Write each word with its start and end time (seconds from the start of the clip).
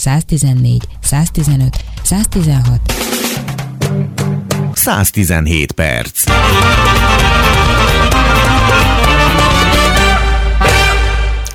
114, 0.00 0.82
115, 1.00 1.76
116. 2.02 2.80
117 4.74 5.72
perc. 5.72 6.24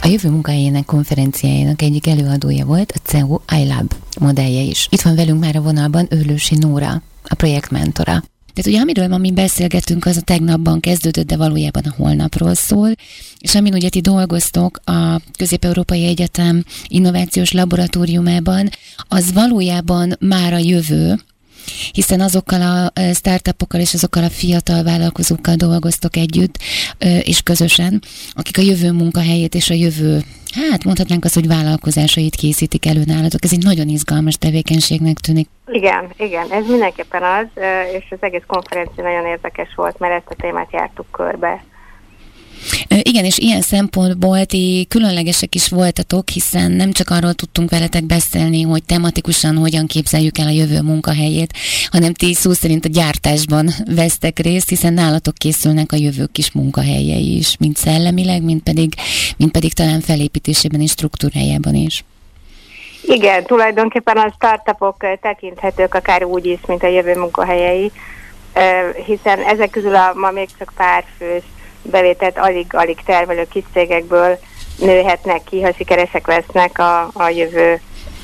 A 0.02 0.08
jövő 0.08 0.30
munkahelyének 0.30 0.86
konferenciájának 0.86 1.82
egyik 1.82 2.08
előadója 2.08 2.66
volt 2.66 2.92
a 2.92 3.00
CEU 3.04 3.38
iLab 3.62 3.94
modellje 4.20 4.62
is. 4.62 4.88
Itt 4.92 5.02
van 5.02 5.16
velünk 5.16 5.40
már 5.40 5.56
a 5.56 5.62
vonalban 5.62 6.08
Őrlősi 6.10 6.56
Nóra, 6.56 7.02
a 7.24 7.36
projektmentora. 7.36 8.24
Tehát 8.56 8.72
ugye 8.72 8.80
amiről 8.80 9.08
ma 9.08 9.18
mi 9.18 9.32
beszélgetünk, 9.32 10.06
az 10.06 10.18
a 10.18 10.22
tegnapban 10.22 10.80
kezdődött, 10.80 11.28
de 11.28 11.38
valójában 11.38 11.84
a 11.86 11.94
holnapról 11.98 12.54
szól, 12.54 12.92
és 13.40 13.56
amin 13.56 13.74
ugye 13.74 13.90
ti 13.90 14.02
dolgoztok 14.02 14.80
a 14.84 15.22
Közép-Európai 15.38 16.06
Egyetem 16.06 16.64
Innovációs 16.88 17.52
Laboratóriumában, 17.52 18.70
az 19.08 19.34
valójában 19.34 20.16
már 20.20 20.54
a 20.54 20.58
jövő, 20.58 21.20
hiszen 21.92 22.22
azokkal 22.22 22.62
a 22.62 22.92
startupokkal 23.14 23.80
és 23.80 23.94
azokkal 23.94 24.24
a 24.24 24.30
fiatal 24.30 24.84
vállalkozókkal 24.84 25.56
dolgoztok 25.56 26.16
együtt, 26.16 26.58
és 27.24 27.42
közösen, 27.42 28.02
akik 28.34 28.58
a 28.58 28.62
jövő 28.62 28.92
munkahelyét 28.92 29.56
és 29.56 29.70
a 29.70 29.74
jövő 29.74 30.24
hát 30.70 30.84
mondhatnánk 30.84 31.24
azt, 31.26 31.34
hogy 31.34 31.48
vállalkozásait 31.48 32.36
készítik 32.36 32.86
elő 32.86 33.02
nálatok. 33.06 33.44
Ez 33.44 33.52
egy 33.52 33.64
nagyon 33.64 33.88
izgalmas 33.88 34.36
tevékenységnek 34.38 35.18
tűnik. 35.18 35.50
Igen, 35.68 36.14
igen, 36.18 36.52
ez 36.52 36.66
mindenképpen 36.68 37.24
az, 37.24 37.64
és 37.98 38.06
az 38.10 38.18
egész 38.20 38.44
konferencia 38.48 39.04
nagyon 39.04 39.26
érdekes 39.26 39.70
volt, 39.76 40.00
mert 40.00 40.14
ezt 40.14 40.30
a 40.30 40.42
témát 40.42 40.72
jártuk 40.72 41.12
körbe. 41.12 41.64
Igen, 43.02 43.26
és 43.26 43.38
ilyen 43.38 43.62
szempontból 43.62 44.46
ti 44.46 44.86
különlegesek 44.90 45.56
is 45.56 45.70
voltatok, 45.70 46.30
hiszen 46.30 46.72
nem 46.72 46.92
csak 46.92 47.10
arról 47.10 47.34
tudtunk 47.34 47.70
veletek 47.70 48.04
beszélni, 48.04 48.62
hogy 48.62 48.84
tematikusan 48.84 49.58
hogyan 49.58 49.88
képzeljük 49.88 50.38
el 50.38 50.48
a 50.48 50.52
jövő 50.52 50.82
munkahelyét, 50.82 51.54
hanem 51.92 52.14
ti 52.14 52.34
szó 52.34 52.52
szerint 52.52 52.86
a 52.86 52.90
gyártásban 52.90 53.70
vesztek 53.96 54.40
részt, 54.40 54.70
hiszen 54.70 54.94
nálatok 54.94 55.34
készülnek 55.34 55.92
a 55.92 55.96
jövő 55.96 56.26
kis 56.32 56.52
munkahelyei 56.52 57.38
is, 57.38 57.58
mint 57.58 57.78
szellemileg, 57.78 58.44
mint 58.44 58.64
pedig, 58.64 58.94
mint 59.38 59.52
pedig 59.52 59.74
talán 59.74 60.02
felépítésében 60.02 60.82
és 60.82 60.92
struktúrájában 60.92 61.76
is. 61.76 62.04
Igen, 63.02 63.44
tulajdonképpen 63.44 64.18
a 64.18 64.34
startupok 64.36 65.06
tekinthetők 65.22 65.94
akár 65.94 66.24
úgy 66.24 66.46
is, 66.46 66.60
mint 66.68 66.84
a 66.84 66.88
jövő 66.88 67.16
munkahelyei, 67.16 67.92
hiszen 69.06 69.40
ezek 69.40 69.70
közül 69.70 69.96
a 69.96 70.14
ma 70.16 70.32
még 70.32 70.48
csak 70.60 70.74
pár 70.76 71.04
fős 71.18 71.44
bevételt 71.92 72.38
alig-alig 72.38 72.98
termelő 73.06 73.48
kis 73.52 73.64
cégekből 73.74 74.38
nőhetnek 74.80 75.44
ki, 75.44 75.62
ha 75.62 75.74
sikeresek 75.74 76.28
lesznek 76.28 76.80
a, 76.80 77.10
a 77.14 77.30
jövő 77.30 77.80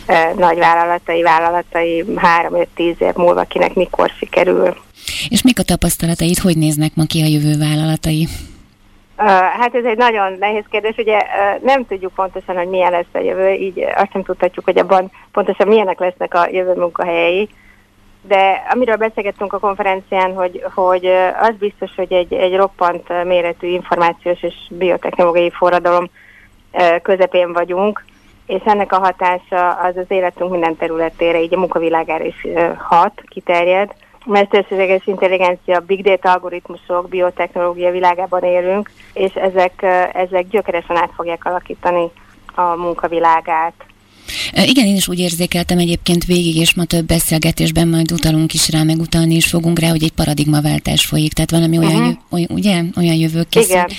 e, 0.06 0.34
nagy 0.38 0.58
vállalatai, 0.58 1.22
vállalatai 1.22 2.06
3-5-10 2.16 2.66
év 2.78 3.14
múlva, 3.16 3.44
kinek 3.44 3.74
mikor 3.74 4.10
sikerül. 4.18 4.76
És 5.30 5.42
mik 5.42 5.60
a 5.60 5.64
tapasztalataid, 5.64 6.38
hogy 6.38 6.58
néznek 6.58 6.92
ma 6.96 7.04
ki 7.06 7.22
a 7.22 7.26
jövő 7.26 7.58
vállalatai? 7.58 8.28
Uh, 9.18 9.28
hát 9.28 9.76
ez 9.76 9.84
egy 9.84 9.98
nagyon 9.98 10.36
nehéz 10.40 10.64
kérdés, 10.70 10.96
ugye 10.98 11.18
uh, 11.18 11.64
nem 11.64 11.86
tudjuk 11.86 12.14
pontosan, 12.14 12.56
hogy 12.56 12.68
milyen 12.68 12.92
lesz 12.92 13.14
a 13.14 13.20
jövő, 13.20 13.50
így 13.50 13.80
azt 13.96 14.12
sem 14.12 14.24
tudhatjuk, 14.24 14.66
hogy 14.66 14.78
abban 14.78 15.12
pontosan 15.32 15.68
milyenek 15.68 16.00
lesznek 16.00 16.34
a 16.34 16.48
jövő 16.52 16.74
munkahelyei, 16.74 17.50
de 18.22 18.64
amiről 18.74 18.96
beszélgettünk 18.96 19.54
a 19.54 19.60
konferencián, 19.60 20.34
hogy, 20.34 20.64
hogy 20.74 21.06
az 21.42 21.54
biztos, 21.60 21.96
hogy 21.96 22.14
egy, 22.14 22.34
egy 22.34 22.56
roppant 22.56 23.24
méretű 23.24 23.68
információs 23.68 24.44
és 24.44 24.56
biotechnológiai 24.70 25.50
forradalom 25.50 26.10
közepén 27.02 27.54
vagyunk, 27.54 28.06
és 28.46 28.62
ennek 28.66 28.92
a 28.92 29.00
hatása 29.00 29.72
az 29.72 29.98
az 29.98 30.06
életünk 30.08 30.52
minden 30.52 30.76
területére, 30.76 31.42
így 31.42 31.54
a 31.54 31.60
munkavilágára 31.60 32.24
is 32.24 32.48
hat, 32.78 33.22
kiterjed. 33.28 33.94
Mesterséges 34.26 35.08
intelligencia, 35.08 35.80
big 35.80 36.04
data 36.04 36.32
algoritmusok, 36.32 37.10
biotechnológia 37.10 37.92
világában 37.92 38.44
élünk, 38.44 38.92
és 39.14 39.34
ezek, 39.34 39.82
ezek 40.14 40.48
gyökeresen 40.48 40.96
át 40.96 41.12
fogják 41.16 41.46
alakítani 41.46 42.10
a 42.56 42.62
munkavilágát. 42.62 43.74
Igen, 44.66 44.86
én 44.86 44.96
is 44.96 45.08
úgy 45.08 45.20
érzékeltem 45.20 45.78
egyébként 45.78 46.26
végig, 46.26 46.56
és 46.56 46.74
ma 46.74 46.84
több 46.84 47.06
beszélgetésben 47.06 47.88
majd 47.88 48.12
utalunk 48.12 48.54
is 48.54 48.70
rá, 48.70 48.84
meg 48.84 49.00
utalni 49.00 49.36
is 49.36 49.46
fogunk 49.46 49.80
rá, 49.80 49.90
hogy 49.90 50.04
egy 50.04 50.12
paradigmaváltás 50.12 51.06
folyik, 51.06 51.34
tehát 51.34 51.52
valami 51.52 51.78
olyan, 51.78 52.02
uh-huh. 52.02 52.18
olyan 52.30 52.48
ugye, 52.50 52.84
olyan 52.98 53.16
jövő 53.16 53.44
készül. 53.50 53.72
Igen. 53.72 53.90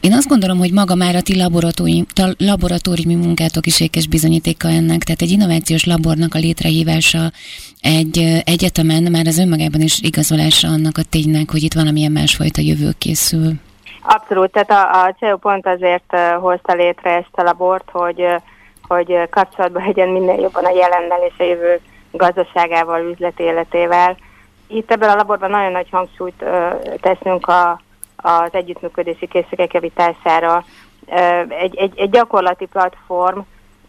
Én 0.00 0.12
azt 0.12 0.28
gondolom, 0.28 0.58
hogy 0.58 0.72
maga 0.72 0.94
már 0.94 1.16
a 1.16 1.20
ti 1.20 1.36
laboratóriumi, 1.36 2.06
laboratóriumi 2.36 3.14
munkátok 3.14 3.66
is 3.66 3.80
ékes 3.80 4.06
bizonyítéka 4.06 4.68
ennek, 4.68 5.02
tehát 5.02 5.22
egy 5.22 5.30
innovációs 5.30 5.84
labornak 5.84 6.34
a 6.34 6.38
létrehívása 6.38 7.32
egy 7.80 8.42
egyetemen 8.44 9.02
már 9.02 9.26
az 9.26 9.38
önmagában 9.38 9.80
is 9.80 10.00
igazolása 10.00 10.68
annak 10.68 10.98
a 10.98 11.02
ténynek, 11.10 11.50
hogy 11.50 11.62
itt 11.62 11.74
valamilyen 11.74 12.12
másfajta 12.12 12.60
jövő 12.60 12.90
készül. 12.98 13.52
Abszolút, 14.02 14.52
tehát 14.52 14.70
a, 14.70 15.04
a 15.04 15.14
CEO 15.18 15.36
pont 15.36 15.66
azért 15.66 16.16
hozta 16.40 16.74
létre 16.74 17.10
ezt 17.10 17.32
a 17.32 17.42
labort, 17.42 17.90
hogy 17.90 18.22
hogy 18.92 19.28
kapcsolatban 19.30 19.82
legyen 19.86 20.08
minden 20.08 20.40
jobban 20.40 20.64
a 20.64 20.70
jelennel 20.70 21.22
és 21.22 21.34
a 21.38 21.42
jövő 21.42 21.80
gazdaságával, 22.10 23.10
üzleti 23.10 23.42
életével. 23.42 24.16
Itt 24.66 24.90
ebben 24.90 25.10
a 25.10 25.14
laborban 25.14 25.50
nagyon 25.50 25.72
nagy 25.72 25.88
hangsúlyt 25.90 26.42
ö, 26.42 26.68
teszünk 27.00 27.46
a, 27.46 27.80
az 28.16 28.48
együttműködési 28.52 29.26
készségek 29.26 29.72
javítására. 29.72 30.64
Ö, 31.06 31.40
egy, 31.48 31.76
egy, 31.76 31.98
egy 31.98 32.10
gyakorlati 32.10 32.66
platform, 32.66 33.38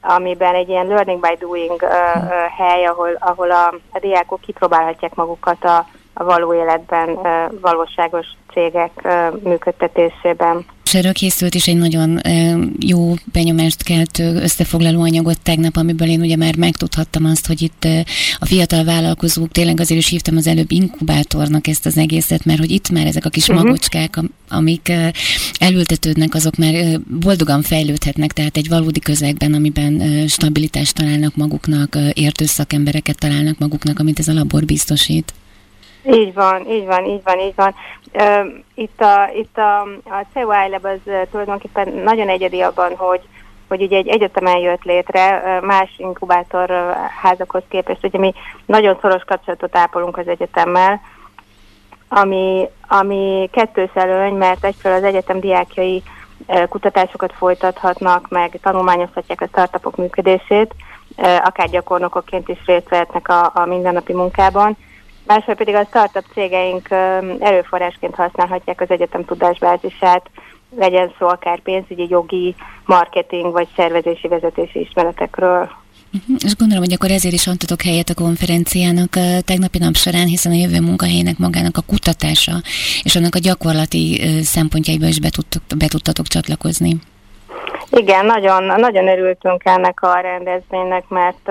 amiben 0.02 0.56
egy 0.56 0.69
ilyen 0.69 0.88
learning 0.88 1.20
by 1.20 1.35
doing 1.40 1.81
ö, 1.81 1.85
ö, 1.85 1.90
hely, 2.58 2.85
ahol, 2.85 3.18
ahol 3.20 3.52
a, 3.52 3.74
a 3.91 4.00
diákok 4.00 4.41
kipróbálhatják 4.41 5.16
magukat 5.16 5.64
a, 5.64 5.85
a 6.14 6.24
való 6.24 6.53
életben 6.53 7.09
ö, 7.09 7.46
valóságos 7.62 8.28
cégek 8.53 8.91
ö, 9.03 9.28
működtetésében 9.44 10.66
és 10.93 10.99
erről 10.99 11.13
készült 11.13 11.55
is 11.55 11.67
egy 11.67 11.77
nagyon 11.77 12.21
jó 12.79 13.15
benyomást 13.31 13.83
keltő 13.83 14.35
összefoglaló 14.35 15.01
anyagot 15.01 15.41
tegnap, 15.41 15.75
amiből 15.75 16.07
én 16.07 16.21
ugye 16.21 16.35
már 16.35 16.55
megtudhattam 16.55 17.25
azt, 17.25 17.47
hogy 17.47 17.61
itt 17.61 17.87
a 18.39 18.45
fiatal 18.45 18.83
vállalkozók, 18.83 19.51
tényleg 19.51 19.79
azért 19.79 19.99
is 19.99 20.07
hívtam 20.07 20.37
az 20.37 20.47
előbb 20.47 20.71
inkubátornak 20.71 21.67
ezt 21.67 21.85
az 21.85 21.97
egészet, 21.97 22.45
mert 22.45 22.59
hogy 22.59 22.71
itt 22.71 22.89
már 22.89 23.05
ezek 23.05 23.25
a 23.25 23.29
kis 23.29 23.47
uh-huh. 23.47 23.63
magocskák, 23.63 24.19
amik 24.49 24.91
elültetődnek, 25.59 26.35
azok 26.35 26.55
már 26.55 26.99
boldogan 27.19 27.61
fejlődhetnek, 27.61 28.31
tehát 28.31 28.57
egy 28.57 28.67
valódi 28.67 28.99
közegben, 28.99 29.53
amiben 29.53 30.27
stabilitást 30.27 30.93
találnak 30.93 31.35
maguknak, 31.35 31.97
értő 32.13 32.45
szakembereket 32.45 33.17
találnak 33.17 33.57
maguknak, 33.59 33.99
amit 33.99 34.19
ez 34.19 34.27
a 34.27 34.33
labor 34.33 34.65
biztosít. 34.65 35.33
Így 36.03 36.34
van, 36.34 36.68
így 36.69 36.86
van, 36.86 37.06
így 37.06 37.22
van, 37.24 37.40
így 37.40 37.56
van. 37.56 37.75
Itt 38.74 39.02
a, 39.02 39.30
itt 39.36 39.58
a, 39.58 39.81
a 40.03 40.25
CEU 40.34 40.50
Lab 40.69 40.86
az 40.86 41.00
tulajdonképpen 41.31 41.94
nagyon 41.94 42.30
egyedi 42.30 42.62
abban, 42.62 42.96
hogy, 42.96 43.22
hogy 43.68 43.81
ugye 43.81 43.97
egy 43.97 44.08
egyetemen 44.08 44.58
jött 44.58 44.84
létre, 44.84 45.59
más 45.62 45.94
inkubátor 45.97 46.96
házakhoz 47.22 47.64
képest, 47.68 48.03
ugye 48.03 48.19
mi 48.19 48.34
nagyon 48.66 48.97
szoros 49.02 49.24
kapcsolatot 49.24 49.78
ápolunk 49.78 50.18
az 50.18 50.28
egyetemmel, 50.28 51.02
ami, 52.08 52.70
ami 52.88 53.50
kettős 53.52 53.90
előny, 53.94 54.34
mert 54.34 54.66
egyfelől 54.66 54.97
az 54.97 55.03
egyetem 55.03 55.40
diákjai 55.40 56.03
kutatásokat 56.70 57.34
folytathatnak, 57.34 58.30
meg 58.30 58.59
tanulmányozhatják 58.62 59.41
a 59.41 59.47
startupok 59.47 59.96
működését, 59.96 60.75
akár 61.44 61.70
gyakornokokként 61.70 62.50
is 62.50 62.58
részt 62.66 62.90
vehetnek 62.90 63.28
a, 63.28 63.52
a 63.53 63.66
mindennapi 63.66 64.14
munkában, 64.14 64.78
másfél 65.25 65.56
pedig 65.56 65.75
a 65.75 65.85
startup 65.85 66.25
cégeink 66.34 66.91
erőforrásként 67.39 68.16
használhatják 68.16 68.81
az 68.81 68.89
egyetem 68.89 69.25
tudásbázisát, 69.25 70.29
legyen 70.78 71.13
szó 71.19 71.28
akár 71.28 71.59
pénzügyi, 71.59 72.07
jogi, 72.09 72.56
marketing 72.85 73.51
vagy 73.51 73.67
szervezési 73.75 74.28
vezetési 74.28 74.79
ismeretekről. 74.79 75.69
Uh-huh. 76.13 76.35
És 76.44 76.56
gondolom, 76.56 76.84
hogy 76.84 76.94
akkor 76.94 77.11
ezért 77.11 77.34
is 77.34 77.47
adtatok 77.47 77.81
helyet 77.81 78.09
a 78.09 78.14
konferenciának 78.14 79.16
a 79.16 79.41
tegnapi 79.46 79.78
nap 79.78 79.96
során, 79.96 80.28
hiszen 80.28 80.52
a 80.52 80.55
jövő 80.55 80.79
munkahelyének 80.79 81.37
magának 81.37 81.78
a 81.78 81.81
kutatása 81.87 82.52
és 83.03 83.16
annak 83.16 83.35
a 83.35 83.40
gyakorlati 83.40 84.22
szempontjaiba 84.43 85.05
is 85.05 85.20
be, 85.20 85.29
tudtok, 85.29 85.61
be 85.78 85.87
tudtatok 85.87 86.28
csatlakozni. 86.28 86.96
Igen, 87.90 88.25
nagyon, 88.25 88.64
nagyon 88.64 89.08
örültünk 89.08 89.61
ennek 89.66 90.02
a 90.02 90.20
rendezvénynek, 90.20 91.08
mert 91.08 91.49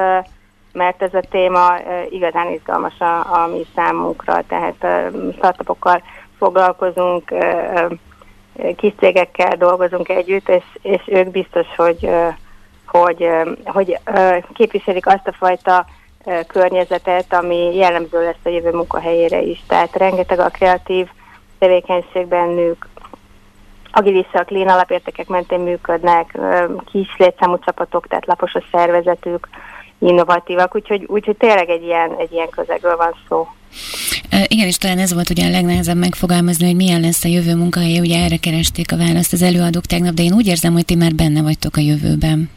mert 0.73 1.03
ez 1.03 1.15
a 1.15 1.23
téma 1.31 1.77
igazán 2.11 2.53
izgalmas 2.53 3.01
a, 3.01 3.19
a 3.19 3.47
mi 3.47 3.67
számunkra, 3.75 4.43
tehát 4.47 4.87
startupokkal 5.37 6.03
foglalkozunk, 6.39 7.35
kis 8.77 8.93
cégekkel 8.99 9.57
dolgozunk 9.57 10.09
együtt, 10.09 10.49
és, 10.49 10.65
és 10.83 11.03
ők 11.07 11.31
biztos, 11.31 11.67
hogy, 11.77 12.11
hogy, 12.87 13.29
hogy 13.65 13.99
képviselik 14.55 15.07
azt 15.07 15.29
a 15.29 15.33
fajta 15.33 15.87
környezetet, 16.47 17.33
ami 17.33 17.77
jellemző 17.77 18.25
lesz 18.25 18.45
a 18.45 18.49
jövő 18.49 18.71
munkahelyére 18.71 19.41
is. 19.41 19.63
Tehát 19.67 19.97
rengeteg 19.97 20.39
a 20.39 20.49
kreatív 20.49 21.09
tevékenységben 21.59 22.49
nők, 22.49 22.87
agiliszak, 23.93 24.51
lén 24.51 24.69
alapértékek 24.69 25.29
mentén 25.29 25.61
működnek, 25.61 26.39
kis 26.85 27.17
létszámú 27.19 27.59
csapatok, 27.59 28.07
tehát 28.07 28.27
lapos 28.27 28.55
a 28.55 28.63
szervezetük, 28.73 29.49
innovatívak, 30.03 30.75
úgyhogy, 30.75 31.05
úgyhogy 31.07 31.37
tényleg 31.37 31.69
egy 31.69 31.83
ilyen, 31.83 32.15
egy 32.19 32.33
ilyen 32.33 32.49
közegről 32.49 32.97
van 32.97 33.15
szó. 33.29 33.49
Igen, 34.47 34.67
és 34.67 34.77
talán 34.77 34.99
ez 34.99 35.15
volt 35.15 35.31
ugye 35.31 35.47
a 35.47 35.51
legnehezebb 35.51 35.97
megfogalmazni, 35.97 36.67
hogy 36.67 36.77
milyen 36.77 37.01
lesz 37.01 37.25
a 37.25 37.29
jövő 37.29 37.57
munkahelye, 37.57 38.01
ugye 38.01 38.25
erre 38.25 38.37
keresték 38.37 38.93
a 38.93 38.97
választ 38.97 39.33
az 39.33 39.43
előadók 39.43 39.85
tegnap, 39.85 40.15
de 40.15 40.23
én 40.23 40.33
úgy 40.33 40.47
érzem, 40.47 40.73
hogy 40.73 40.85
ti 40.85 40.95
már 40.95 41.15
benne 41.15 41.43
vagytok 41.43 41.77
a 41.77 41.81
jövőben. 41.81 42.51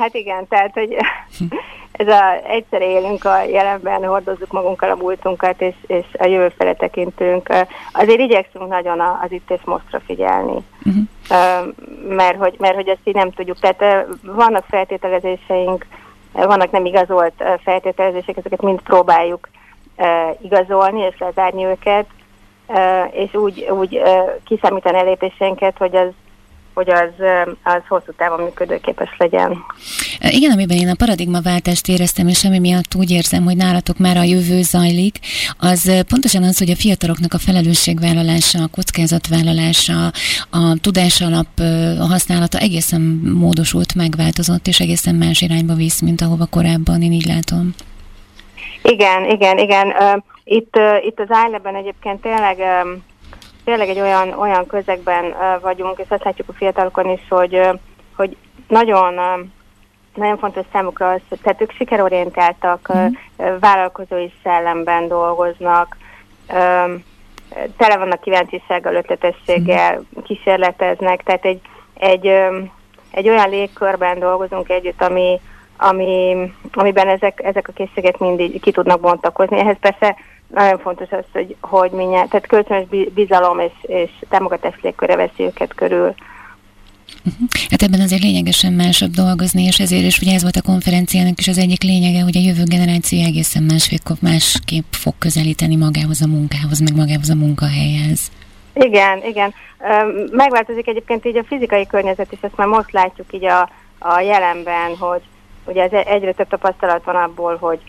Hát 0.00 0.14
igen, 0.14 0.48
tehát, 0.48 0.72
hogy 0.72 0.96
ez 1.96 2.08
a 2.08 2.48
egyszer 2.48 2.82
élünk 2.82 3.24
a 3.24 3.42
jelenben, 3.42 4.04
hordozzuk 4.04 4.52
magunkkal 4.52 4.90
a 4.90 4.94
múltunkat, 4.94 5.60
és, 5.60 5.74
és 5.86 6.04
a 6.18 6.26
jövő 6.26 6.48
fele 6.48 6.74
tekintünk. 6.74 7.48
Azért 7.92 8.20
igyekszünk 8.20 8.68
nagyon 8.68 9.00
az 9.00 9.32
itt 9.32 9.50
és 9.50 9.60
mostra 9.64 10.00
figyelni, 10.06 10.64
uh-huh. 10.84 11.66
mert, 12.08 12.36
hogy, 12.38 12.54
mert 12.58 12.74
hogy 12.74 12.88
ezt 12.88 13.00
így 13.04 13.14
nem 13.14 13.30
tudjuk. 13.30 13.58
Tehát 13.58 14.06
vannak 14.22 14.64
feltételezéseink, 14.68 15.86
vannak 16.32 16.70
nem 16.70 16.84
igazolt 16.84 17.44
feltételezések, 17.64 18.36
ezeket 18.36 18.62
mind 18.62 18.80
próbáljuk 18.80 19.48
igazolni 20.40 21.00
és 21.00 21.18
lezárni 21.18 21.64
őket, 21.64 22.06
és 23.10 23.34
úgy, 23.34 23.68
úgy 23.70 24.02
kiszámítani 24.44 24.98
a 24.98 25.04
lépéseinket, 25.04 25.78
hogy 25.78 25.96
az 25.96 26.08
hogy 26.74 26.90
az, 26.90 27.10
az 27.62 27.82
hosszú 27.88 28.12
távon 28.16 28.40
működőképes 28.40 29.14
legyen. 29.18 29.64
Igen, 30.20 30.50
amiben 30.50 30.76
én 30.76 30.88
a 30.88 30.94
paradigmaváltást 30.94 31.88
éreztem, 31.88 32.28
és 32.28 32.44
ami 32.44 32.58
miatt 32.58 32.94
úgy 32.94 33.10
érzem, 33.10 33.44
hogy 33.44 33.56
nálatok 33.56 33.98
már 33.98 34.16
a 34.16 34.22
jövő 34.22 34.62
zajlik, 34.62 35.18
az 35.58 36.04
pontosan 36.08 36.42
az, 36.42 36.58
hogy 36.58 36.70
a 36.70 36.76
fiataloknak 36.76 37.32
a 37.32 37.38
felelősségvállalása, 37.38 38.62
a 38.62 38.68
kockázatvállalása, 38.74 40.06
a 40.50 40.76
tudás 40.80 41.20
alap 41.20 41.46
a 42.00 42.06
használata 42.06 42.58
egészen 42.58 43.00
módosult, 43.40 43.94
megváltozott, 43.94 44.66
és 44.66 44.80
egészen 44.80 45.14
más 45.14 45.40
irányba 45.40 45.74
visz, 45.74 46.00
mint 46.00 46.20
ahova 46.20 46.46
korábban, 46.50 47.02
én 47.02 47.12
így 47.12 47.26
látom. 47.26 47.74
Igen, 48.82 49.30
igen, 49.30 49.58
igen. 49.58 49.94
Itt, 50.44 50.78
itt 51.06 51.20
az 51.20 51.28
iLab-ben 51.48 51.74
egyébként 51.74 52.20
tényleg 52.20 52.56
tényleg 53.64 53.88
egy 53.88 54.00
olyan, 54.00 54.32
olyan 54.32 54.66
közegben 54.66 55.34
vagyunk, 55.60 55.98
és 55.98 56.06
azt 56.08 56.24
látjuk 56.24 56.48
a 56.48 56.52
fiatalokon 56.52 57.08
is, 57.10 57.20
hogy, 57.28 57.60
hogy 58.16 58.36
nagyon, 58.68 59.14
nagyon 60.14 60.38
fontos 60.38 60.64
számukra 60.72 61.10
az, 61.10 61.20
hogy 61.28 61.40
tehát 61.42 61.60
ők 61.60 61.72
sikerorientáltak, 61.72 62.92
mm. 62.96 63.06
vállalkozói 63.60 64.28
szellemben 64.42 65.08
dolgoznak, 65.08 65.96
tele 67.76 67.96
vannak 67.96 68.20
kíváncsisággal, 68.20 68.94
ötletességgel, 68.94 69.96
mm. 69.96 70.22
kísérleteznek, 70.22 71.22
tehát 71.22 71.44
egy, 71.44 71.60
egy, 71.94 72.26
egy 73.10 73.28
olyan 73.28 73.50
légkörben 73.50 74.18
dolgozunk 74.18 74.68
együtt, 74.68 75.02
ami, 75.02 75.40
ami, 75.76 76.36
amiben 76.72 77.08
ezek, 77.08 77.40
ezek 77.42 77.68
a 77.68 77.72
készségek 77.72 78.18
mindig 78.18 78.60
ki 78.60 78.72
tudnak 78.72 79.00
bontakozni. 79.00 79.58
Ehhez 79.58 79.76
persze 79.80 80.16
nagyon 80.54 80.78
fontos 80.78 81.10
az, 81.10 81.24
hogy, 81.32 81.56
hogy 81.60 81.90
minél, 81.90 82.26
tehát 82.28 82.46
kölcsönös 82.46 82.86
bizalom 83.14 83.58
és, 83.58 83.72
és 83.82 84.10
támogatás 84.28 84.74
légköre 84.82 85.16
veszi 85.16 85.42
őket 85.42 85.74
körül. 85.74 86.14
Mhm. 87.22 87.44
Hát 87.70 87.82
ebben 87.82 88.00
azért 88.00 88.22
lényegesen 88.22 88.72
másabb 88.72 89.10
dolgozni, 89.10 89.62
és 89.62 89.78
ezért 89.80 90.04
is 90.04 90.18
ugye 90.18 90.34
ez 90.34 90.42
volt 90.42 90.56
a 90.56 90.62
konferenciának 90.62 91.38
is 91.38 91.48
az 91.48 91.58
egyik 91.58 91.82
lényege, 91.82 92.22
hogy 92.22 92.36
a 92.36 92.40
jövő 92.40 92.62
generáció 92.64 93.18
egészen 93.24 93.62
másképp, 93.62 94.06
másképp 94.20 94.92
fog 94.92 95.14
közelíteni 95.18 95.76
magához 95.76 96.22
a 96.22 96.26
munkához, 96.26 96.80
meg 96.80 96.96
magához 96.96 97.30
a 97.30 97.34
munkahelyhez. 97.34 98.30
Igen, 98.74 99.24
igen. 99.24 99.54
Megváltozik 100.30 100.88
egyébként 100.88 101.24
így 101.24 101.36
a 101.36 101.44
fizikai 101.44 101.86
környezet 101.86 102.32
is, 102.32 102.38
ezt 102.40 102.56
már 102.56 102.66
most 102.66 102.92
látjuk 102.92 103.32
így 103.32 103.44
a, 103.44 103.70
a 103.98 104.20
jelenben, 104.20 104.96
hogy 104.98 105.20
ugye 105.64 105.82
ez 105.82 105.92
egyre 106.06 106.32
több 106.32 106.48
tapasztalat 106.48 107.04
van 107.04 107.16
abból, 107.16 107.56
hogy 107.56 107.80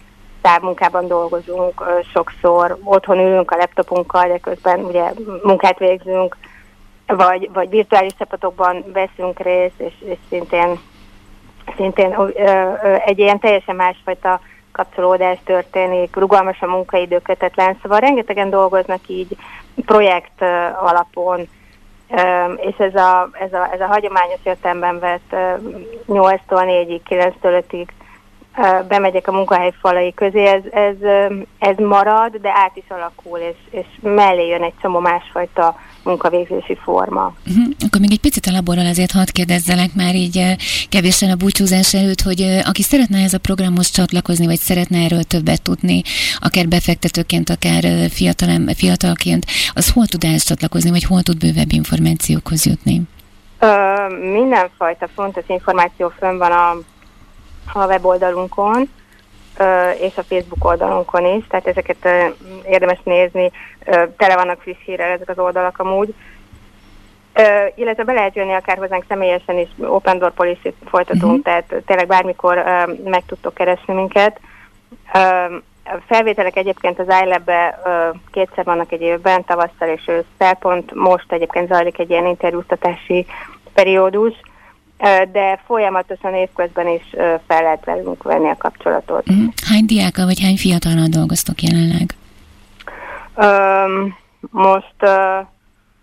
távmunkában 0.45 1.07
dolgozunk, 1.07 1.83
sokszor. 2.13 2.77
Otthon 2.83 3.17
ülünk 3.17 3.51
a 3.51 3.55
laptopunkkal, 3.55 4.27
de 4.27 4.37
közben 4.37 4.79
ugye 4.79 5.11
munkát 5.43 5.79
végzünk, 5.79 6.37
vagy, 7.07 7.49
vagy 7.53 7.69
virtuális 7.69 8.11
csapatokban 8.17 8.83
veszünk 8.93 9.39
részt, 9.39 9.79
és, 9.79 9.93
és 10.05 10.17
szintén, 10.29 10.79
szintén 11.75 12.13
ö, 12.17 12.27
ö, 12.35 12.95
egy 13.05 13.19
ilyen 13.19 13.39
teljesen 13.39 13.75
másfajta 13.75 14.39
kapcsolódás 14.71 15.37
történik, 15.45 16.15
rugalmas 16.15 16.61
a 16.61 16.67
munkaidő, 16.67 17.19
kötetlen, 17.19 17.77
szóval 17.81 17.99
rengetegen 17.99 18.49
dolgoznak 18.49 19.07
így 19.07 19.37
projekt 19.85 20.41
alapon, 20.81 21.47
és 22.55 22.75
ez 22.77 22.95
a, 22.95 23.29
ez 23.39 23.53
a, 23.53 23.69
ez 23.73 23.79
a 23.79 23.85
hagyományos 23.85 24.39
értelemben 24.43 24.99
vett 24.99 25.35
8-tól 26.07 26.39
4-ig, 26.49 27.01
9-től 27.09 27.63
5-ig 27.69 27.87
bemegyek 28.87 29.27
a 29.27 29.31
munkahely 29.31 29.73
falai 29.81 30.13
közé, 30.13 30.45
ez, 30.45 30.61
ez, 30.71 30.95
ez 31.59 31.77
marad, 31.77 32.35
de 32.41 32.49
át 32.49 32.75
is 32.75 32.85
alakul, 32.87 33.39
és, 33.39 33.79
és 33.79 33.85
mellé 34.01 34.47
jön 34.47 34.63
egy 34.63 34.73
csomó 34.81 34.99
másfajta 34.99 35.75
munkavégzési 36.03 36.77
forma. 36.83 37.33
Uh-huh. 37.47 37.65
Akkor 37.85 38.01
még 38.01 38.11
egy 38.11 38.19
picit 38.19 38.45
a 38.45 38.51
laborral 38.51 38.85
azért 38.85 39.11
hadd 39.11 39.31
kérdezzelek 39.31 39.89
már 39.95 40.15
így 40.15 40.55
kevésen 40.89 41.29
a 41.29 41.35
búcsúzás 41.35 41.93
előtt, 41.93 42.21
hogy 42.21 42.61
aki 42.63 42.81
szeretne 42.81 43.23
ez 43.23 43.33
a 43.33 43.39
programhoz 43.39 43.89
csatlakozni, 43.89 44.45
vagy 44.45 44.59
szeretne 44.59 45.03
erről 45.03 45.23
többet 45.23 45.61
tudni, 45.61 46.01
akár 46.39 46.67
befektetőként, 46.67 47.49
akár 47.49 47.83
fiatal, 48.09 48.49
fiatalként, 48.75 49.45
az 49.73 49.91
hol 49.91 50.05
tud 50.05 50.25
csatlakozni, 50.37 50.89
vagy 50.89 51.03
hol 51.03 51.21
tud 51.21 51.37
bővebb 51.37 51.71
információkhoz 51.71 52.65
jutni? 52.65 53.01
Ö, 53.59 53.73
mindenfajta 54.33 55.07
fontos 55.15 55.43
információ 55.47 56.13
fönn 56.19 56.37
van 56.37 56.51
a 56.51 56.77
a 57.73 57.85
weboldalunkon, 57.85 58.89
és 59.99 60.17
a 60.17 60.23
Facebook 60.23 60.65
oldalunkon 60.65 61.25
is, 61.25 61.47
tehát 61.47 61.67
ezeket 61.67 62.07
érdemes 62.65 62.99
nézni, 63.03 63.51
tele 64.17 64.35
vannak 64.35 64.61
friss 64.61 64.77
hírrel 64.85 65.11
ezek 65.11 65.29
az 65.29 65.39
oldalak 65.39 65.79
amúgy. 65.79 66.13
Illetve 67.75 68.03
be 68.03 68.13
lehet 68.13 68.35
jönni 68.35 68.53
akár 68.53 68.77
hozzánk 68.77 69.05
személyesen 69.07 69.57
is, 69.57 69.67
Open 69.79 70.17
Door 70.17 70.33
Policy 70.33 70.73
folytatunk, 70.85 71.23
uh-huh. 71.23 71.43
tehát 71.43 71.83
tényleg 71.85 72.07
bármikor 72.07 72.63
meg 73.03 73.23
tudtok 73.25 73.53
keresni 73.53 73.93
minket. 73.93 74.39
Uh, 75.13 75.61
felvételek 76.07 76.55
egyébként 76.55 76.99
az 76.99 77.07
iLab-be 77.23 77.79
kétszer 78.31 78.63
vannak 78.63 78.91
egy 78.91 79.01
évben, 79.01 79.45
tavasszal 79.45 79.87
és 79.87 80.07
ősszel, 80.07 80.53
pont 80.53 80.93
most 80.93 81.31
egyébként 81.31 81.67
zajlik 81.67 81.99
egy 81.99 82.09
ilyen 82.09 82.25
interjúztatási 82.25 83.25
periódus, 83.73 84.33
de 85.31 85.59
folyamatosan 85.65 86.33
évközben 86.33 86.87
is 86.87 87.01
fel 87.47 87.61
lehet 87.61 87.85
velünk 87.85 88.23
venni 88.23 88.49
a 88.49 88.57
kapcsolatot. 88.57 89.25
Mhm. 89.25 89.45
Hány 89.69 89.85
diáka 89.85 90.25
vagy 90.25 90.41
hány 90.41 90.57
fiatalnal 90.57 91.07
dolgoztok 91.07 91.61
jelenleg? 91.61 92.15
Um, 93.35 94.17
most 94.49 94.95
uh, 95.01 95.47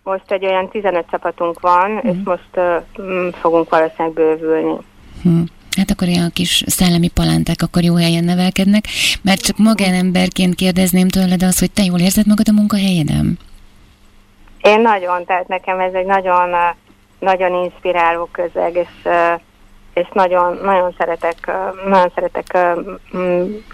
most 0.03 0.31
egy 0.31 0.45
olyan 0.45 0.69
15 0.69 1.05
csapatunk 1.11 1.59
van, 1.59 1.91
uh-huh. 1.91 2.15
és 2.15 2.17
most 2.23 2.49
uh, 2.95 3.33
fogunk 3.41 3.69
valószínűleg 3.69 4.13
bővülni. 4.13 4.77
Uh-huh. 5.23 5.43
Hát 5.77 5.91
akkor 5.91 6.07
ilyen 6.07 6.31
kis 6.33 6.63
szellemi 6.65 7.07
palánták 7.07 7.61
akkor 7.61 7.83
jó 7.83 7.95
helyen 7.95 8.23
nevelkednek, 8.23 8.85
mert 9.21 9.41
csak 9.41 9.57
magánemberként 9.57 10.55
kérdezném 10.55 11.07
tőled 11.07 11.43
az, 11.43 11.59
hogy 11.59 11.71
te 11.71 11.83
jól 11.83 11.99
érzed 11.99 12.27
magad 12.27 12.47
a 12.49 12.51
munkahelyeden? 12.51 13.37
Én 14.61 14.81
nagyon, 14.81 15.25
tehát 15.25 15.47
nekem 15.47 15.79
ez 15.79 15.93
egy 15.93 16.05
nagyon 16.05 16.49
nagyon 17.23 17.53
inspiráló 17.53 18.29
közeg, 18.31 18.75
és, 18.75 19.09
és 19.93 20.07
nagyon, 20.13 20.59
nagyon 20.63 20.95
szeretek, 20.97 21.51
nagyon 21.85 22.11
szeretek 22.15 22.57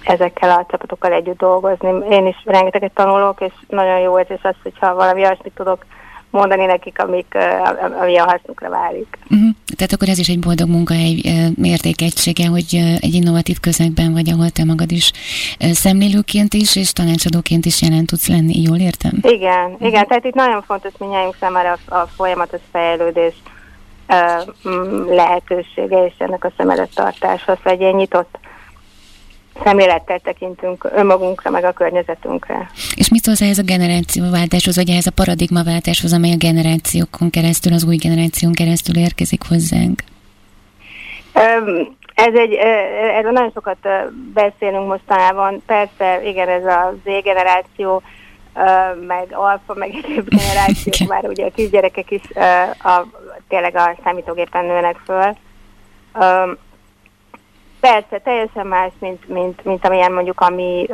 ezekkel 0.04 0.50
a 0.50 0.66
csapatokkal 0.70 1.12
együtt 1.14 1.38
dolgozni. 1.38 2.06
Én 2.10 2.28
is 2.28 2.36
rengeteget 2.46 2.94
tanulok, 2.94 3.42
és 3.42 3.54
nagyon 3.68 4.00
jó 4.00 4.20
érzés 4.20 4.44
az, 4.44 4.56
hogyha 4.64 4.96
valami 4.96 5.22
olyasmit 5.22 5.54
tudok 5.56 5.86
mondani 6.32 6.66
nekik, 6.66 7.02
amik, 7.02 7.38
ami 8.02 8.18
a 8.18 8.24
hasznukra 8.24 8.70
válik. 8.70 9.18
Uh-huh. 9.24 9.50
Tehát 9.76 9.94
akkor 9.94 10.10
ez 10.10 10.20
is 10.20 10.28
egy 10.28 10.40
boldog 10.40 10.70
munkahely 10.70 11.22
mértékegysége, 11.56 12.48
hogy 12.48 12.98
egy 13.00 13.14
innovatív 13.14 13.60
közegben 13.60 14.14
vagy, 14.14 14.30
ahol 14.30 14.50
te 14.50 14.64
magad 14.64 14.92
is 14.92 15.12
szemlélőként 15.60 16.54
is, 16.54 16.76
és 16.76 16.94
tanácsadóként 16.94 17.66
is 17.66 17.82
jelen 17.82 18.06
tudsz 18.06 18.28
lenni, 18.28 18.62
jól 18.62 18.78
értem? 18.78 19.14
Igen, 19.22 19.66
uh-huh. 19.72 19.88
igen, 19.88 20.08
tehát 20.08 20.26
itt 20.26 20.34
nagyon 20.34 20.62
fontos 20.62 20.92
minnyájunk 21.00 21.36
számára 21.40 21.78
a, 21.88 21.96
a 21.96 22.08
folyamatos 22.16 22.62
fejlődés 22.72 23.34
lehetősége 25.10 26.06
és 26.06 26.14
ennek 26.18 26.44
a 26.44 26.52
szem 26.58 26.70
előtt 26.70 26.94
tartása, 26.96 27.58
egy 27.64 27.80
ilyen 27.80 27.96
nyitott 27.96 28.40
szemlélettel 29.64 30.20
tekintünk 30.20 30.90
önmagunkra, 30.96 31.50
meg 31.50 31.64
a 31.64 31.72
környezetünkre. 31.72 32.70
És 32.96 33.10
mit 33.10 33.24
szólsz 33.24 33.42
ehhez 33.42 33.58
a 33.58 33.64
generációváltáshoz, 33.64 34.76
vagy 34.76 34.90
ehhez 34.90 35.06
a 35.06 35.12
paradigmaváltáshoz, 35.12 36.14
amely 36.14 36.32
a 36.32 36.38
generációkon 36.38 37.30
keresztül, 37.30 37.74
az 37.74 37.84
új 37.84 37.96
generáción 37.96 38.54
keresztül 38.54 38.98
érkezik 38.98 39.42
hozzánk? 39.48 40.04
Ez 42.14 42.34
egy, 42.34 42.54
erről 43.16 43.32
nagyon 43.32 43.52
sokat 43.54 43.88
beszélünk 44.34 44.88
mostanában. 44.88 45.64
Persze, 45.66 46.22
igen, 46.24 46.48
ez 46.48 46.66
a 46.66 46.94
Z 47.04 47.24
generáció, 47.24 48.02
meg 49.08 49.28
alfa, 49.32 49.74
meg 49.74 49.90
egyéb 49.90 50.30
generációk, 50.40 51.10
már 51.10 51.26
ugye 51.26 51.46
a 51.46 51.52
kisgyerekek 51.56 52.12
is 52.12 52.22
a, 52.84 53.06
tényleg 53.48 53.76
a 53.76 53.96
számítógépen 54.04 54.66
nőnek 54.66 54.98
föl 55.06 55.36
Persze, 57.80 58.20
teljesen 58.24 58.68
más, 58.68 58.92
mint, 59.00 59.28
mint, 59.28 59.64
mint 59.64 59.86
amilyen 59.86 60.12
mondjuk 60.12 60.42
a 60.42 60.50
mi 60.50 60.88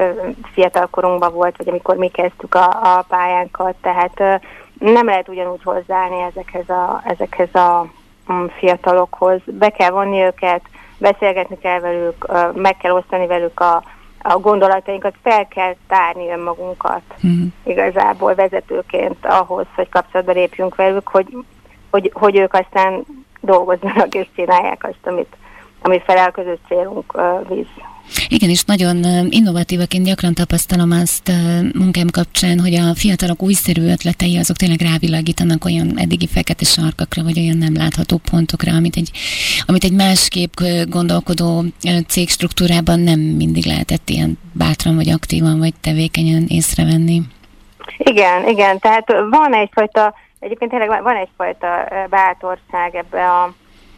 fiatalkorunkban 0.54 1.34
volt, 1.34 1.58
vagy 1.58 1.68
amikor 1.68 1.96
mi 1.96 2.08
kezdtük 2.08 2.56
a, 2.56 2.98
a 2.98 3.06
pályánkat, 3.08 3.76
tehát 3.82 4.20
ö, 4.20 4.36
nem 4.80 5.06
lehet 5.06 5.30
ugyanúgy 5.30 5.64
hozzáállni 5.64 6.22
ezekhez 6.22 6.70
a, 6.70 7.02
ezekhez 7.06 7.56
a 7.56 7.88
um, 8.28 8.48
fiatalokhoz. 8.48 9.40
Be 9.46 9.70
kell 9.70 9.90
vonni 9.90 10.22
őket, 10.22 10.62
beszélgetni 10.98 11.58
kell 11.58 11.80
velük, 11.80 12.26
ö, 12.28 12.52
meg 12.54 12.78
kell 12.78 12.92
osztani 12.92 13.28
velük 13.28 13.60
a, 13.60 13.84
a 14.22 14.38
gondolatainkat, 14.40 15.16
fel 15.24 15.48
kell 15.48 15.76
tárni 15.88 16.30
önmagunkat 16.30 17.02
mm. 17.28 17.46
igazából 17.64 18.36
vezetőként 18.36 19.26
ahhoz, 19.26 19.66
hogy 19.76 19.90
kapcsolatba 19.90 20.32
lépjünk 20.32 20.76
velük, 20.76 21.08
hogy, 21.08 21.28
hogy, 21.90 22.12
hogy 22.14 22.38
ők 22.38 22.54
aztán 22.54 23.06
dolgoznak 23.42 24.16
és 24.16 24.28
csinálják 24.36 24.84
azt, 24.84 25.08
amit, 25.08 25.36
ami 25.86 26.02
felel 26.06 26.32
közös 26.32 26.58
célunk 26.68 27.18
víz. 27.50 27.66
Igen, 28.28 28.50
és 28.50 28.64
nagyon 28.64 28.98
innovatívaként 29.30 30.06
gyakran 30.06 30.34
tapasztalom 30.34 30.92
azt 30.92 31.32
munkám 31.74 32.08
kapcsán, 32.12 32.60
hogy 32.60 32.76
a 32.76 32.96
fiatalok 32.96 33.42
újszerű 33.42 33.82
ötletei 33.82 34.38
azok 34.38 34.56
tényleg 34.56 34.82
rávilágítanak 34.82 35.66
olyan 35.66 35.98
eddigi 35.98 36.28
fekete 36.28 36.66
sarkakra, 36.66 37.24
vagy 37.24 37.40
olyan 37.40 37.58
nem 37.58 37.76
látható 37.76 38.20
pontokra, 38.32 38.72
amit 38.74 38.96
egy, 38.96 39.12
amit 39.66 39.84
egy 39.84 39.94
másképp 39.94 40.54
gondolkodó 40.90 41.64
cégstruktúrában 42.08 43.00
nem 43.00 43.20
mindig 43.20 43.66
lehetett 43.66 44.10
ilyen 44.10 44.38
bátran, 44.54 44.96
vagy 44.96 45.10
aktívan, 45.10 45.60
vagy 45.60 45.74
tevékenyen 45.82 46.46
észrevenni. 46.48 47.22
Igen, 47.98 48.48
igen, 48.48 48.80
tehát 48.80 49.08
van 49.30 49.54
egyfajta, 49.54 50.14
egyébként 50.40 50.72
tényleg 50.72 51.04
van 51.04 51.16
egyfajta 51.16 51.68
bátorság 52.10 52.96
ebbe 52.96 53.30
a, 53.30 53.54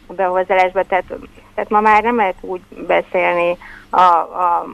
ebbe 0.08 0.26
a 0.26 0.30
hozzáállásba, 0.30 0.82
tehát, 0.82 1.04
tehát 1.54 1.70
ma 1.70 1.80
már 1.80 2.02
nem 2.02 2.16
lehet 2.16 2.36
úgy 2.40 2.60
beszélni 2.86 3.56
a, 3.90 4.00
a 4.00 4.66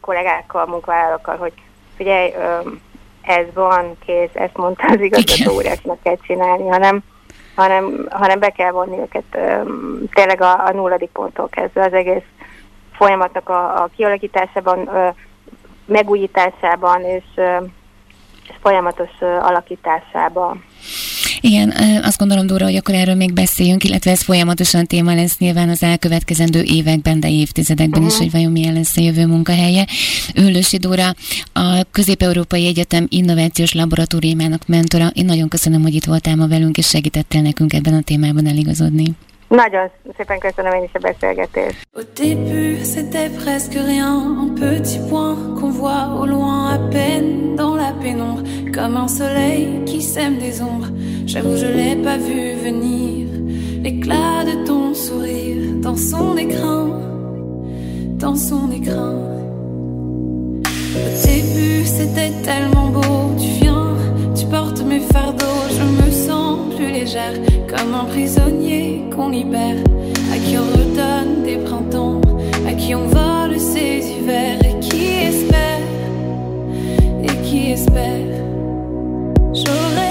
kollégákkal, 0.00 0.62
a 0.62 0.70
munkavállalókkal, 0.70 1.36
hogy 1.36 1.52
figyelj, 1.96 2.32
ez 3.22 3.46
van, 3.54 3.96
kész, 4.06 4.30
ezt 4.32 4.56
mondta 4.56 4.86
az 4.86 5.00
igazgató 5.00 5.54
úr, 5.54 5.66
ezt 5.66 5.84
meg 5.84 5.98
kell 6.02 6.16
csinálni, 6.26 6.68
hanem, 6.68 7.02
hanem, 7.54 8.06
hanem 8.10 8.38
be 8.38 8.50
kell 8.50 8.70
vonni 8.70 8.98
őket 8.98 9.24
tényleg 10.12 10.40
a, 10.40 10.66
a 10.66 10.72
nulladik 10.72 11.10
ponttól 11.10 11.48
kezdve 11.48 11.84
az 11.84 11.92
egész 11.92 12.24
folyamatnak 12.92 13.48
a, 13.48 13.82
a 13.82 13.88
kialakításában, 13.96 14.90
megújításában 15.84 17.04
és, 17.04 17.24
és 18.48 18.54
folyamatos 18.60 19.10
alakításában. 19.20 20.64
Igen, 21.46 21.72
azt 22.02 22.18
gondolom, 22.18 22.46
Dóra, 22.46 22.64
hogy 22.64 22.76
akkor 22.76 22.94
erről 22.94 23.14
még 23.14 23.32
beszéljünk, 23.32 23.84
illetve 23.84 24.10
ez 24.10 24.22
folyamatosan 24.22 24.86
téma 24.86 25.14
lesz 25.14 25.38
nyilván 25.38 25.68
az 25.68 25.82
elkövetkezendő 25.82 26.62
években, 26.62 27.20
de 27.20 27.30
évtizedekben 27.30 28.02
uh-huh. 28.02 28.14
is, 28.14 28.18
hogy 28.18 28.30
vajon 28.30 28.52
milyen 28.52 28.74
lesz 28.74 28.96
a 28.96 29.00
jövő 29.00 29.26
munkahelye. 29.26 29.86
Őlősi 30.34 30.76
Dóra, 30.76 31.14
a 31.52 31.82
Közép-Európai 31.90 32.66
Egyetem 32.66 33.06
Innovációs 33.08 33.72
Laboratóriumának 33.72 34.66
mentora. 34.66 35.10
Én 35.14 35.24
nagyon 35.24 35.48
köszönöm, 35.48 35.82
hogy 35.82 35.94
itt 35.94 36.04
voltál 36.04 36.36
ma 36.36 36.48
velünk, 36.48 36.76
és 36.76 36.88
segítettél 36.88 37.42
nekünk 37.42 37.72
ebben 37.72 37.94
a 37.94 38.00
témában 38.00 38.46
eligazodni. 38.46 39.14
Nagyon 39.48 39.90
szépen 40.16 40.38
köszönöm 40.38 40.72
én 40.72 40.82
is 40.82 40.90
a 40.92 40.98
beszélgetést. 40.98 41.86
Au 41.94 42.02
début, 42.14 42.84
c'était 42.84 43.30
presque 43.44 43.84
rien, 43.84 44.14
un 44.44 44.54
petit 44.54 44.98
point 45.08 45.36
qu'on 45.60 45.70
voit 45.70 46.20
au 46.20 46.26
loin 46.26 46.72
à 46.74 46.78
peine 46.88 47.54
dans 47.54 47.76
la 47.76 47.92
pénombre, 48.02 48.42
comme 48.72 48.96
un 48.96 49.08
soleil 49.08 49.82
qui 49.84 50.00
sème 50.00 50.38
des 50.38 50.60
ombres. 50.60 50.90
J'avoue, 51.26 51.56
je 51.56 51.66
l'ai 51.66 51.96
pas 51.96 52.18
vu 52.18 52.54
venir, 52.64 53.26
l'éclat 53.82 54.44
de 54.44 54.64
ton 54.64 54.94
sourire 54.94 55.74
dans 55.82 55.96
son 55.96 56.36
écran, 56.36 56.88
dans 58.16 58.36
son 58.36 58.70
écran. 58.70 59.14
Au 60.94 61.26
début, 61.26 61.84
c'était 61.84 62.32
tellement 62.44 62.90
beau, 62.90 63.34
tu 63.38 63.48
viens, 63.60 63.88
tu 64.36 64.46
portes 64.46 64.82
mes 64.84 65.00
fardeaux, 65.00 65.62
je 65.68 66.06
me 66.06 66.10
sens 66.12 66.74
plus 66.76 66.92
légère 66.92 67.34
comme 67.68 67.92
un 67.92 68.04
prisonnier 68.04 69.02
qu'on 69.14 69.30
libère, 69.30 69.82
à 70.32 70.38
qui 70.38 70.56
on 70.56 70.78
redonne 70.78 71.42
des 71.44 71.56
printemps, 71.56 72.20
à 72.68 72.72
qui 72.72 72.94
on 72.94 73.06
vole 73.08 73.58
ses 73.58 73.98
hivers. 73.98 74.60
Et 74.64 74.78
qui 74.80 75.06
espère, 75.06 75.80
et 77.24 77.42
qui 77.42 77.72
espère. 77.72 78.26
J'aurais 79.52 80.05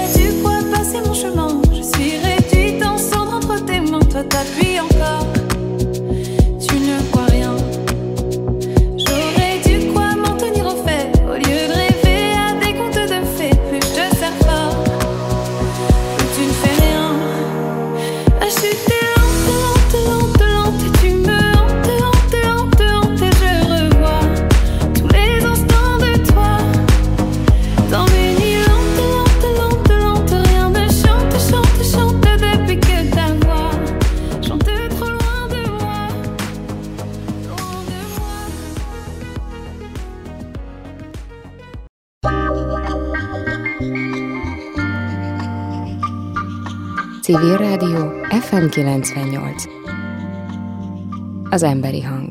mon 1.04 1.14
chemin, 1.14 1.60
je 1.72 1.82
suis 1.82 2.16
réduite 2.18 2.84
en 2.84 2.98
cendre 2.98 3.34
entre 3.34 3.64
tes 3.64 3.80
mains, 3.80 4.00
toi 4.00 4.22
t'appuies 4.24 4.80
encore. 4.80 4.95
Civil 47.26 47.56
Rádió 47.56 48.12
FM 48.40 48.68
98 48.68 49.64
Az 51.50 51.62
emberi 51.62 52.02
hang 52.02 52.25